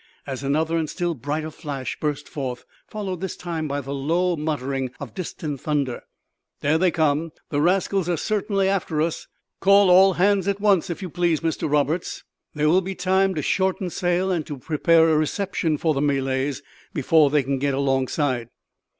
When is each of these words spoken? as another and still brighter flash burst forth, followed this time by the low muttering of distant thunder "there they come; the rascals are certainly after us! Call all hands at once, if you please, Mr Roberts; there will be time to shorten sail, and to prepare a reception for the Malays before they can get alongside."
as 0.25 0.41
another 0.41 0.77
and 0.77 0.89
still 0.89 1.13
brighter 1.13 1.51
flash 1.51 1.95
burst 1.99 2.27
forth, 2.27 2.65
followed 2.87 3.21
this 3.21 3.37
time 3.37 3.67
by 3.67 3.79
the 3.79 3.93
low 3.93 4.35
muttering 4.35 4.89
of 4.99 5.13
distant 5.13 5.61
thunder 5.61 6.01
"there 6.61 6.79
they 6.79 6.89
come; 6.89 7.31
the 7.49 7.61
rascals 7.61 8.09
are 8.09 8.17
certainly 8.17 8.67
after 8.67 8.99
us! 8.99 9.27
Call 9.59 9.91
all 9.91 10.13
hands 10.13 10.47
at 10.47 10.59
once, 10.59 10.89
if 10.89 11.03
you 11.03 11.09
please, 11.11 11.41
Mr 11.41 11.71
Roberts; 11.71 12.23
there 12.55 12.67
will 12.67 12.81
be 12.81 12.95
time 12.95 13.35
to 13.35 13.43
shorten 13.43 13.91
sail, 13.91 14.31
and 14.31 14.43
to 14.47 14.57
prepare 14.57 15.07
a 15.07 15.15
reception 15.15 15.77
for 15.77 15.93
the 15.93 16.01
Malays 16.01 16.63
before 16.95 17.29
they 17.29 17.43
can 17.43 17.59
get 17.59 17.75
alongside." 17.75 18.49